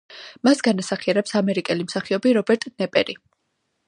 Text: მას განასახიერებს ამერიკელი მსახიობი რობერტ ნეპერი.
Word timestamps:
მას 0.47 0.61
განასახიერებს 0.67 1.35
ამერიკელი 1.41 1.85
მსახიობი 1.89 2.33
რობერტ 2.39 2.65
ნეპერი. 2.85 3.17